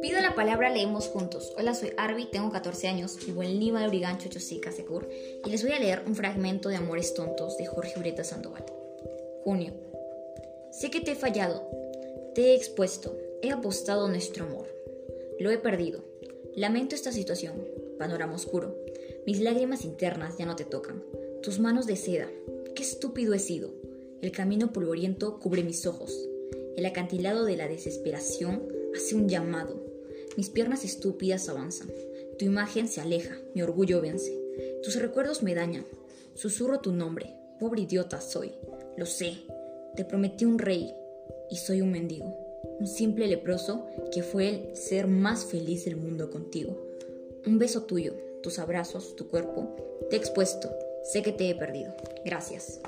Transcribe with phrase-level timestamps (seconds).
[0.00, 1.52] Pido la palabra, leemos juntos.
[1.56, 5.08] Hola, soy Arby, tengo 14 años, vivo en Lima, Urigancho, Chosica, Secur,
[5.44, 8.64] y les voy a leer un fragmento de Amores Tontos de Jorge Ureta Sandoval.
[9.44, 9.72] Junio.
[10.70, 11.68] Sé que te he fallado,
[12.34, 14.68] te he expuesto, he apostado nuestro amor.
[15.40, 16.04] Lo he perdido.
[16.54, 17.66] Lamento esta situación,
[17.98, 18.76] panorama oscuro.
[19.26, 21.02] Mis lágrimas internas ya no te tocan.
[21.42, 22.30] Tus manos de seda,
[22.74, 23.72] qué estúpido he sido.
[24.22, 26.16] El camino polvoriento cubre mis ojos.
[26.76, 29.84] El acantilado de la desesperación hace un llamado.
[30.36, 31.88] Mis piernas estúpidas avanzan.
[32.38, 34.32] Tu imagen se aleja, mi orgullo vence.
[34.84, 35.86] Tus recuerdos me dañan.
[36.34, 37.34] Susurro tu nombre.
[37.58, 38.52] Pobre idiota soy.
[38.96, 39.38] Lo sé.
[39.96, 40.94] Te prometí un rey
[41.50, 42.32] y soy un mendigo.
[42.78, 46.80] Un simple leproso que fue el ser más feliz del mundo contigo.
[47.44, 49.74] Un beso tuyo, tus abrazos, tu cuerpo.
[50.08, 50.70] Te he expuesto.
[51.02, 51.92] Sé que te he perdido.
[52.24, 52.80] Gracias.